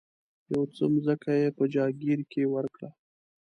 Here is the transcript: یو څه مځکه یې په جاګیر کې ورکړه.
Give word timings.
یو 0.51 0.63
څه 0.75 0.83
مځکه 0.93 1.31
یې 1.41 1.49
په 1.57 1.63
جاګیر 1.73 2.19
کې 2.31 2.43
ورکړه. 2.53 2.89